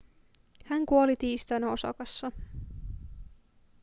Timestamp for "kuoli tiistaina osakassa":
0.85-2.31